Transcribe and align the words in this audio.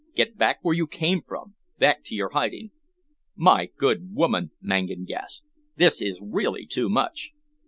Get 0.15 0.35
back 0.35 0.63
where 0.63 0.73
you 0.73 0.87
came 0.87 1.21
from, 1.21 1.53
back 1.77 2.03
to 2.05 2.15
your 2.15 2.29
hiding." 2.31 2.71
"My 3.35 3.67
good 3.77 4.15
woman!" 4.15 4.49
Mangan 4.59 5.05
gasped. 5.05 5.45
"This 5.75 6.01
is 6.01 6.17
really 6.19 6.65
too 6.65 6.89
much!" 6.89 7.33